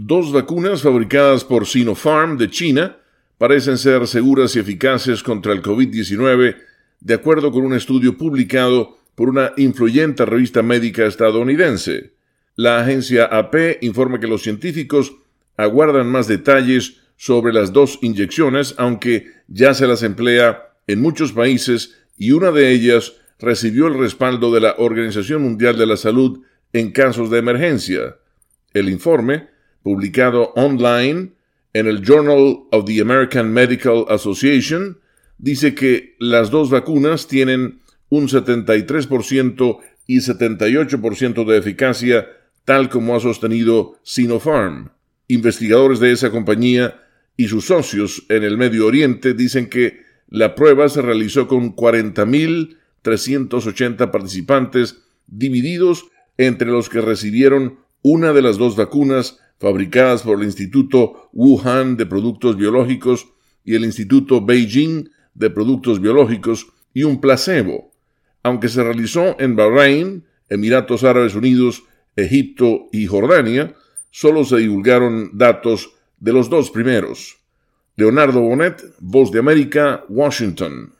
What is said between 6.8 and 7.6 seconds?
de acuerdo